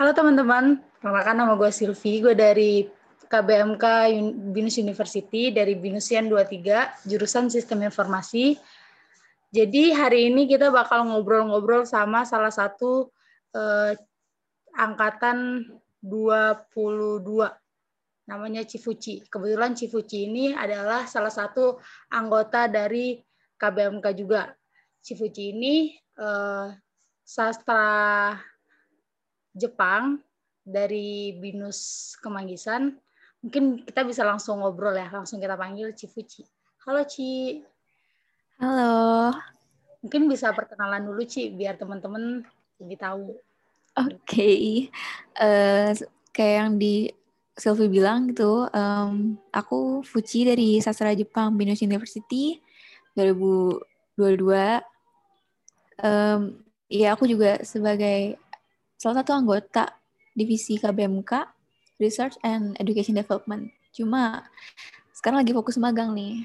[0.00, 2.88] Halo teman-teman, perkenalkan nama gue Silvi, gue dari
[3.28, 3.84] KBMK
[4.48, 8.56] Binus University dari Binusian 23, jurusan Sistem Informasi.
[9.52, 13.12] Jadi hari ini kita bakal ngobrol-ngobrol sama salah satu
[13.52, 13.92] eh,
[14.72, 15.68] angkatan
[16.00, 17.20] 22
[18.24, 19.28] namanya Cifuci.
[19.28, 21.76] Kebetulan Cifuci ini adalah salah satu
[22.08, 23.20] anggota dari
[23.60, 24.48] KBMK juga.
[25.04, 26.66] Cifuci ini eh,
[27.20, 28.32] sastra
[29.54, 30.22] Jepang
[30.62, 32.94] dari Binus Kemanggisan.
[33.40, 36.44] Mungkin kita bisa langsung ngobrol ya, langsung kita panggil Cifuci.
[36.84, 37.64] Halo Ci.
[38.60, 39.32] Halo.
[40.04, 42.44] Mungkin bisa perkenalan dulu Ci, biar teman-teman
[42.80, 43.36] lebih tahu.
[43.98, 44.60] Oke, okay.
[45.42, 47.10] uh, eh, kayak yang di
[47.58, 52.56] Sylvie bilang gitu, um, aku Fuci dari Sastra Jepang Binus University
[53.18, 54.80] 2022.
[56.00, 58.40] Um, ya aku juga sebagai
[59.00, 59.96] salah satu anggota
[60.36, 61.32] divisi KBMK
[61.96, 63.72] Research and Education Development.
[63.96, 64.44] Cuma
[65.16, 66.44] sekarang lagi fokus magang nih.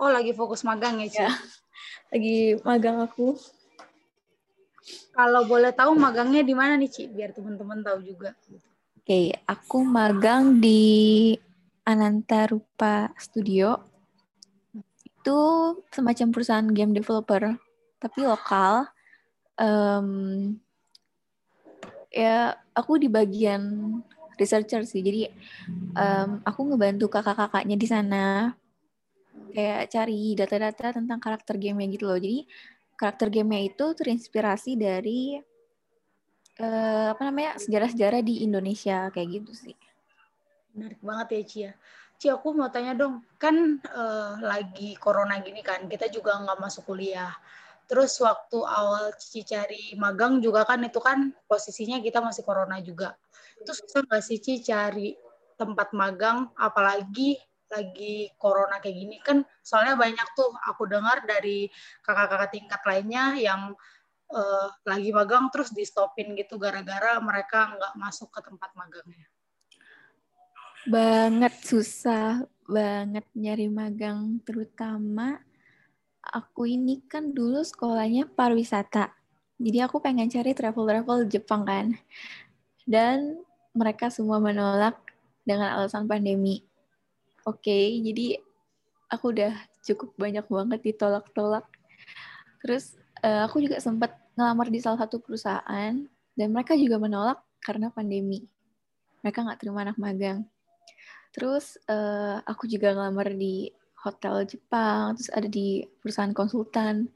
[0.00, 1.20] Oh, lagi fokus magang ya, Ci?
[1.20, 1.32] Ya,
[2.16, 3.36] lagi magang aku.
[5.12, 7.12] Kalau boleh tahu magangnya di mana nih, Ci?
[7.12, 8.32] Biar teman-teman tahu juga.
[8.48, 11.36] Oke, okay, aku magang di
[11.84, 13.76] Ananta Rupa Studio.
[15.04, 15.38] Itu
[15.92, 17.52] semacam perusahaan game developer,
[18.00, 18.88] tapi lokal.
[19.56, 20.60] Um,
[22.16, 23.60] ya aku di bagian
[24.40, 25.04] researcher sih.
[25.04, 25.28] Jadi
[25.92, 28.26] um, aku ngebantu kakak-kakaknya di sana.
[29.52, 32.16] Kayak cari data-data tentang karakter game gitu loh.
[32.16, 32.48] Jadi
[32.96, 35.36] karakter game itu terinspirasi dari
[36.60, 39.76] uh, apa namanya sejarah-sejarah di Indonesia kayak gitu sih.
[40.76, 41.72] Menarik banget ya Cia.
[42.16, 43.24] Ci aku mau tanya dong.
[43.36, 47.32] Kan uh, lagi corona gini kan kita juga nggak masuk kuliah
[47.86, 53.14] Terus waktu awal Cici cari magang juga kan itu kan posisinya kita masih corona juga.
[53.62, 55.14] Itu susah nggak sih Cici cari
[55.56, 61.66] tempat magang apalagi lagi corona kayak gini kan soalnya banyak tuh aku dengar dari
[61.98, 63.74] kakak-kakak tingkat lainnya yang
[64.30, 69.26] uh, lagi magang terus di stopin gitu gara-gara mereka nggak masuk ke tempat magangnya.
[70.86, 75.42] Banget susah banget nyari magang terutama
[76.32, 79.14] aku ini kan dulu sekolahnya pariwisata.
[79.56, 81.96] Jadi aku pengen cari travel-travel Jepang kan.
[82.86, 83.40] Dan
[83.76, 84.96] mereka semua menolak
[85.46, 86.64] dengan alasan pandemi.
[87.46, 88.42] Oke, okay, jadi
[89.06, 89.54] aku udah
[89.86, 91.66] cukup banyak banget ditolak-tolak.
[92.62, 95.94] Terus uh, aku juga sempat ngelamar di salah satu perusahaan
[96.34, 98.44] dan mereka juga menolak karena pandemi.
[99.22, 100.42] Mereka nggak terima anak magang.
[101.30, 103.70] Terus uh, aku juga ngelamar di
[104.06, 107.10] hotel Jepang, terus ada di perusahaan konsultan.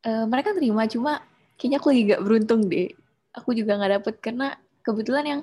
[0.00, 1.20] Uh, mereka terima, cuma
[1.60, 2.88] kayaknya aku lagi gak beruntung deh.
[3.36, 5.40] Aku juga gak dapet karena kebetulan yang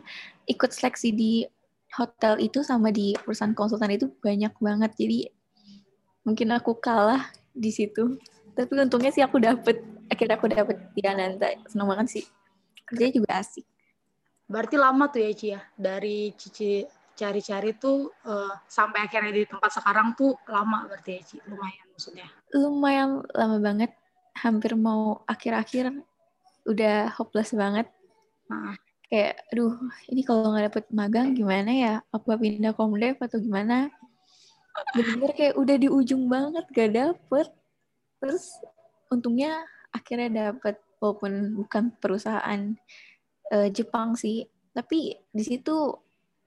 [0.50, 1.46] ikut seleksi di
[1.94, 4.92] hotel itu sama di perusahaan konsultan itu banyak banget.
[4.98, 5.30] Jadi
[6.26, 8.18] mungkin aku kalah di situ.
[8.58, 9.80] Tapi untungnya sih aku dapet.
[10.10, 11.54] Akhirnya aku dapet di Ananta.
[11.70, 12.26] Senang banget sih.
[12.90, 13.66] Kerjanya juga asik.
[14.48, 15.62] Berarti lama tuh ya Ci ya?
[15.76, 16.82] Dari Cici
[17.18, 21.38] cari-cari tuh uh, sampai akhirnya di tempat sekarang tuh lama berarti ya Ci?
[21.50, 22.28] lumayan maksudnya?
[22.54, 23.92] Lumayan lama banget.
[24.38, 25.90] Hampir mau akhir-akhir
[26.70, 27.90] udah hopeless banget.
[28.48, 28.78] Nah.
[29.08, 29.72] kayak aduh
[30.12, 31.94] ini kalau nggak dapet magang gimana ya?
[32.12, 33.88] Apa pindah komdev atau gimana?
[34.94, 37.48] Bener-bener kayak udah di ujung banget gak dapet.
[38.20, 38.62] Terus
[39.10, 39.64] untungnya
[39.96, 42.76] akhirnya dapet walaupun bukan perusahaan
[43.56, 44.46] uh, Jepang sih.
[44.76, 45.90] Tapi di situ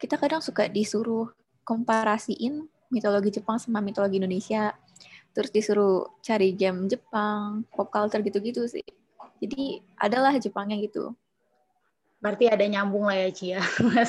[0.01, 1.29] kita kadang suka disuruh
[1.69, 4.73] komparasiin mitologi Jepang sama mitologi Indonesia.
[5.37, 8.83] Terus disuruh cari game Jepang, pop culture gitu-gitu sih.
[9.39, 11.13] Jadi adalah Jepangnya gitu.
[12.19, 13.63] Berarti ada nyambung lah ya Ci ya.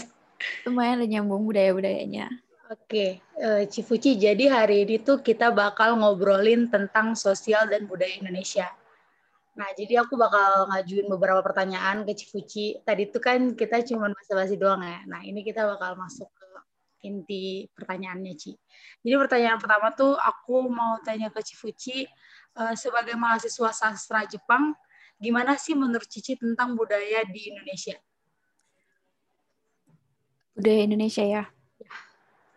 [0.66, 2.32] Lumayan ada nyambung budaya-budayanya.
[2.72, 8.72] Oke, uh, Cifuci, jadi hari ini tuh kita bakal ngobrolin tentang sosial dan budaya Indonesia.
[9.52, 12.80] Nah, jadi aku bakal ngajuin beberapa pertanyaan ke Cifuci.
[12.88, 15.04] Tadi itu kan kita cuma basa-basi doang ya.
[15.12, 16.48] Nah, ini kita bakal masuk ke
[17.04, 18.56] inti pertanyaannya, Ci.
[19.04, 22.08] Jadi pertanyaan pertama tuh aku mau tanya ke Cifuci,
[22.56, 24.72] uh, sebagai mahasiswa sastra Jepang,
[25.20, 28.00] gimana sih menurut Cici tentang budaya di Indonesia?
[30.56, 31.44] Budaya Indonesia ya?
[31.76, 31.94] ya.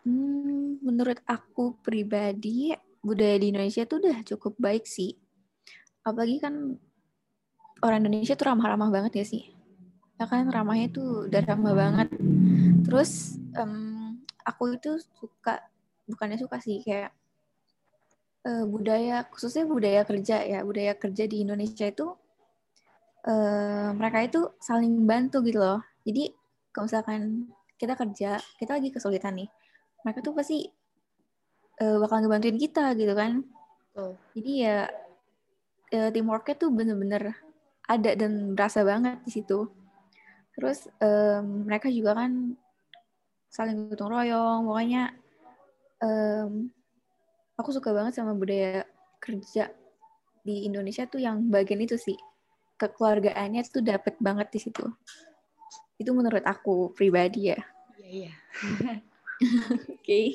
[0.07, 2.71] Hmm, menurut aku pribadi,
[3.03, 5.24] budaya di Indonesia tuh udah cukup baik sih
[6.05, 6.77] apalagi kan
[7.81, 9.43] orang Indonesia tuh ramah-ramah banget ya sih
[10.15, 12.07] ya kan ramahnya tuh udah ramah banget
[12.87, 14.15] terus um,
[14.47, 15.59] aku itu suka
[16.07, 17.11] bukannya suka sih kayak
[18.47, 22.15] uh, budaya khususnya budaya kerja ya budaya kerja di Indonesia itu
[23.25, 25.81] uh, mereka itu saling bantu gitu loh.
[26.05, 26.31] Jadi
[26.69, 27.21] kalau misalkan
[27.75, 29.49] kita kerja, kita lagi kesulitan nih,
[30.05, 30.69] mereka tuh pasti
[31.81, 33.41] uh, bakal ngebantuin kita gitu kan.
[33.97, 34.13] Oh.
[34.37, 34.87] Jadi ya
[35.93, 37.35] uh, teamworknya tuh bener-bener
[37.85, 39.69] ada dan berasa banget di situ.
[40.57, 42.55] Terus um, mereka juga kan
[43.51, 45.03] saling gotong royong, pokoknya
[46.01, 46.67] um,
[47.55, 48.83] aku suka banget sama budaya
[49.19, 49.71] kerja
[50.45, 52.17] di Indonesia tuh yang bagian itu sih
[52.75, 54.85] kekeluargaannya tuh dapet banget di situ.
[55.95, 57.59] Itu menurut aku pribadi ya.
[57.99, 58.31] Iya iya.
[59.95, 59.99] Oke.
[60.03, 60.25] Okay.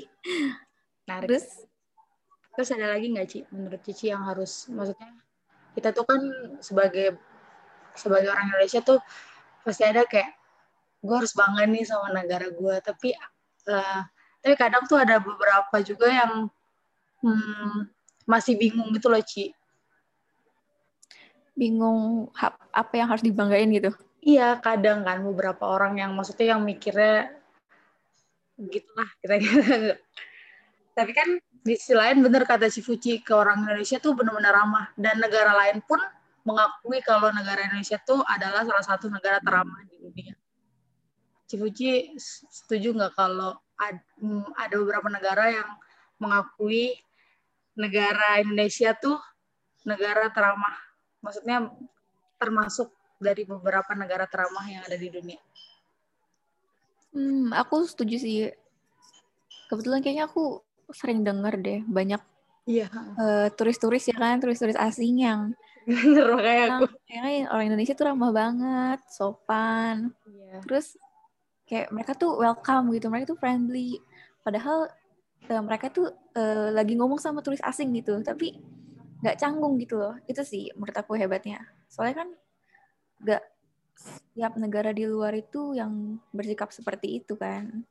[1.05, 1.45] Terus
[2.57, 5.17] terus ada lagi nggak Ci menurut Cici yang harus maksudnya
[5.77, 6.21] kita tuh kan
[6.59, 7.19] sebagai
[7.95, 8.99] sebagai orang Indonesia tuh
[9.63, 10.35] pasti ada kayak
[11.01, 13.17] gue harus bangga nih sama negara gue tapi
[13.69, 14.01] uh,
[14.41, 16.33] tapi kadang tuh ada beberapa juga yang
[17.25, 17.89] hmm,
[18.25, 19.53] masih bingung gitu loh Ci.
[21.53, 22.33] Bingung
[22.73, 23.93] apa yang harus dibanggain gitu?
[24.25, 27.37] Iya kadang kan beberapa orang yang maksudnya yang mikirnya
[28.69, 29.61] gitulah kita gitu
[30.93, 31.29] tapi kan
[31.61, 35.53] di sisi lain bener kata si Fuji ke orang Indonesia tuh benar-benar ramah dan negara
[35.53, 36.01] lain pun
[36.49, 40.35] mengakui kalau negara Indonesia tuh adalah salah satu negara teramah di dunia.
[41.45, 42.17] Cifuji
[42.49, 43.61] setuju nggak kalau
[44.25, 45.69] mm, ada beberapa negara yang
[46.17, 46.97] mengakui
[47.77, 49.21] negara Indonesia tuh
[49.85, 50.77] negara teramah
[51.21, 51.69] maksudnya
[52.41, 52.89] termasuk
[53.21, 55.41] dari beberapa negara teramah yang ada di dunia.
[57.13, 58.49] Hmm, aku setuju sih.
[59.69, 62.21] Kebetulan kayaknya aku sering dengar deh banyak
[62.69, 62.87] iya.
[63.17, 65.53] uh, turis-turis ya kan, turis-turis asing yang
[66.47, 66.85] kayak aku.
[67.09, 70.13] Yang orang Indonesia tuh ramah banget, sopan.
[70.29, 70.61] Iya.
[70.63, 70.87] Terus
[71.67, 73.99] kayak mereka tuh welcome gitu, mereka tuh friendly.
[74.45, 74.87] Padahal
[75.51, 78.61] uh, mereka tuh uh, lagi ngomong sama turis asing gitu, tapi
[79.21, 81.61] nggak canggung gitu loh itu sih menurut aku hebatnya
[81.93, 82.29] soalnya kan
[83.21, 83.43] nggak
[83.93, 87.85] setiap negara di luar itu yang bersikap seperti itu kan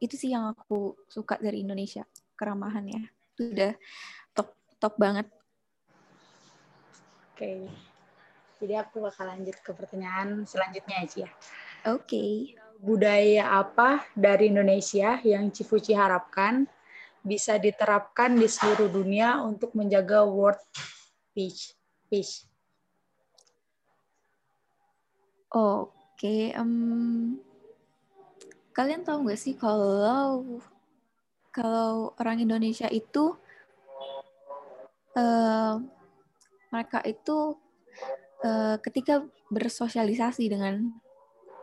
[0.00, 2.02] itu sih yang aku suka dari Indonesia
[2.34, 3.72] keramahannya itu udah
[4.32, 4.48] top
[4.80, 5.26] top banget
[7.34, 7.52] oke
[8.62, 11.30] jadi aku bakal lanjut ke pertanyaan selanjutnya aja ya
[11.92, 12.56] oke okay.
[12.80, 16.64] budaya apa dari Indonesia yang Cifuci harapkan
[17.24, 20.60] bisa diterapkan di seluruh dunia untuk menjaga world
[21.32, 21.72] peace.
[22.12, 22.44] peace.
[25.48, 27.40] Oke, um,
[28.74, 30.42] kalian tahu nggak sih kalau
[31.54, 33.38] kalau orang Indonesia itu
[35.14, 35.78] uh,
[36.74, 37.54] mereka itu
[38.42, 40.90] uh, ketika bersosialisasi dengan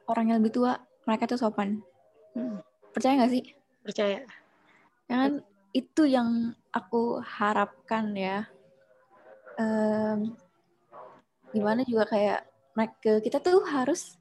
[0.08, 1.84] orang yang lebih tua, mereka tuh sopan.
[2.32, 2.64] Hmm.
[2.96, 3.44] Percaya nggak sih?
[3.84, 4.24] Percaya.
[5.12, 5.44] Jangan
[5.76, 8.48] itu yang aku harapkan ya
[9.60, 10.36] um,
[11.52, 12.40] gimana juga kayak
[13.24, 14.16] kita tuh harus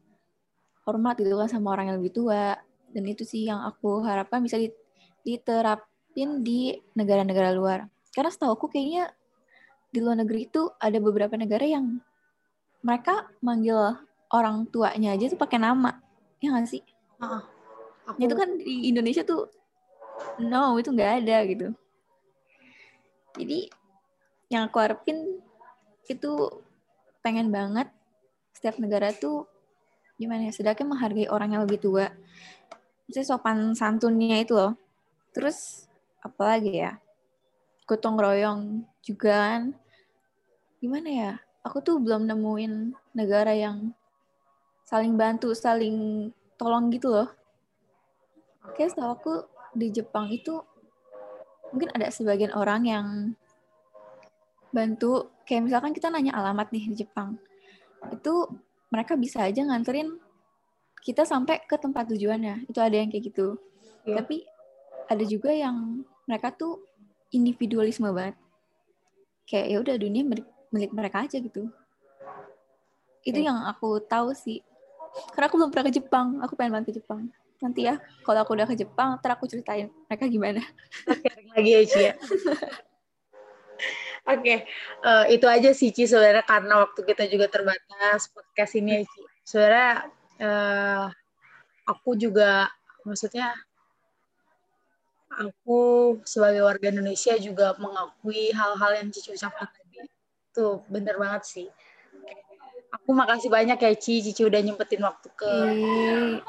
[0.87, 2.59] hormat gitu kan sama orang yang lebih tua
[2.91, 4.59] dan itu sih yang aku harapkan bisa
[5.23, 7.87] diterapin di negara-negara luar.
[8.11, 9.15] Karena setahu aku kayaknya
[9.91, 11.99] di luar negeri itu ada beberapa negara yang
[12.83, 13.99] mereka manggil
[14.31, 15.99] orang tuanya aja tuh pakai nama.
[16.43, 16.83] Ya nggak sih?
[17.23, 17.43] Uh,
[18.07, 18.17] aku...
[18.23, 19.51] Itu kan di Indonesia tuh
[20.43, 21.67] no itu nggak ada gitu.
[23.39, 23.71] Jadi
[24.51, 25.39] yang aku harapin
[26.11, 26.33] itu
[27.23, 27.87] pengen banget
[28.57, 29.47] setiap negara tuh
[30.19, 32.11] gimana ya sedangkan menghargai orang yang lebih tua
[33.11, 34.79] misalnya sopan santunnya itu loh.
[35.35, 35.91] Terus
[36.23, 37.03] apalagi ya?
[37.91, 39.75] Gotong royong juga kan.
[40.79, 41.33] Gimana ya?
[41.67, 43.91] Aku tuh belum nemuin negara yang
[44.87, 47.27] saling bantu saling tolong gitu loh.
[48.79, 49.35] Kayak setahu aku
[49.75, 50.63] di Jepang itu
[51.75, 53.07] mungkin ada sebagian orang yang
[54.71, 55.35] bantu.
[55.43, 57.35] Kayak misalkan kita nanya alamat nih di Jepang.
[58.15, 58.47] Itu
[58.95, 60.30] mereka bisa aja nganterin
[61.01, 63.57] kita sampai ke tempat tujuannya itu ada yang kayak gitu
[64.05, 64.21] yeah.
[64.21, 64.45] tapi
[65.11, 66.85] ada juga yang mereka tuh
[67.35, 68.37] individualisme banget
[69.51, 71.67] kayak ya udah dunia milik, milik mereka aja gitu
[73.27, 73.49] itu okay.
[73.49, 74.63] yang aku tahu sih
[75.35, 77.29] karena aku belum pernah ke Jepang aku pengen banget ke Jepang
[77.61, 80.65] nanti ya kalau aku udah ke Jepang ntar aku ceritain mereka gimana
[81.57, 82.15] lagi ya Ci ya
[84.29, 84.59] Oke, okay.
[85.01, 89.03] uh, eh, itu aja sih Ci sebenarnya karena waktu kita juga terbatas podcast ini ya
[89.09, 89.21] Ci.
[89.49, 91.07] Sebenarnya uh,
[91.87, 92.73] aku juga
[93.05, 93.55] maksudnya
[95.31, 100.05] aku sebagai warga Indonesia juga mengakui hal-hal yang Cici ucapkan tadi.
[100.51, 101.69] Itu bener banget sih.
[102.91, 106.43] Aku makasih banyak ya Ci, Cici udah nyempetin waktu ke hey,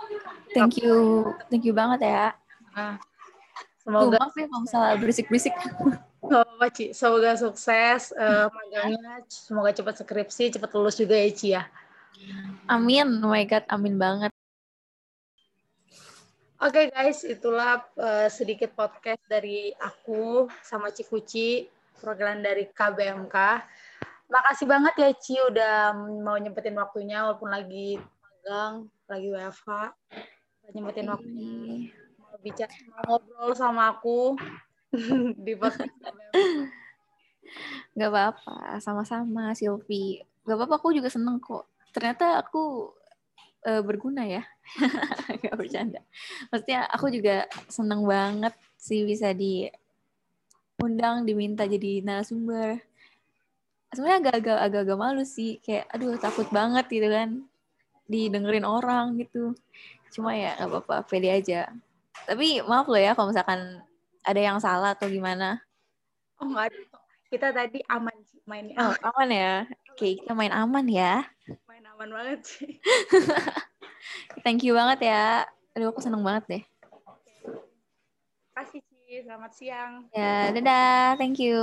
[0.57, 1.29] Thank you.
[1.53, 2.33] Thank you banget ya.
[2.73, 2.97] Nah,
[3.77, 5.55] semoga Tuh, maaf ya kalau misalnya berisik-berisik.
[6.21, 11.47] Oh, Sama-sama Ci, semoga sukses uh, magangnya, semoga cepat skripsi, cepat lulus juga ya Ci
[11.51, 11.65] ya.
[12.71, 14.31] Amin, oh my god, amin banget.
[16.61, 21.65] Oke okay, guys, itulah uh, sedikit podcast dari aku sama Cikuci,
[21.97, 23.35] program dari KBMK.
[24.29, 29.69] Makasih banget ya Ci udah mau nyempetin waktunya walaupun lagi magang, lagi WFH.
[30.71, 31.89] Nyempetin waktunya
[32.21, 34.37] mau bicara, mau ngobrol sama aku
[35.45, 35.97] di podcast
[37.97, 40.21] Gak apa-apa, sama-sama Silvi.
[40.47, 41.67] Gak apa-apa, aku juga seneng kok.
[41.91, 42.95] Ternyata aku
[43.67, 44.43] uh, berguna ya.
[45.43, 46.01] Gak bercanda.
[46.49, 52.81] Maksudnya aku juga seneng banget sih bisa diundang, diminta jadi narasumber.
[53.91, 55.59] Sebenarnya agak-agak agak-agak malu sih.
[55.61, 57.29] Kayak aduh takut banget gitu kan.
[58.07, 59.53] Didengerin orang gitu.
[60.11, 61.71] Cuma ya nggak apa-apa pede aja.
[62.27, 63.83] Tapi maaf loh ya kalau misalkan
[64.21, 65.59] ada yang salah atau gimana.
[66.39, 66.71] Oh nggak
[67.31, 68.75] kita tadi aman sih mainnya.
[68.75, 69.55] Oh, aman ya?
[69.91, 71.23] Oke kita main aman ya
[72.01, 72.81] aman banget sih.
[74.43, 75.45] Thank you banget ya.
[75.77, 76.63] Aduh aku seneng banget deh.
[78.57, 80.09] Kasih sih selamat siang.
[80.09, 81.21] Ya dadah.
[81.21, 81.61] Thank you